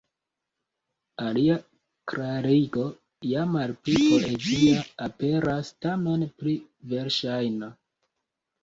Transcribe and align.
Alia 1.25 1.57
klarigo, 2.13 2.85
ja 3.33 3.45
malpli 3.57 4.01
poezia, 4.07 4.81
aperas 5.11 5.71
tamen 5.89 6.27
pli 6.41 6.57
verŝajna. 6.97 7.73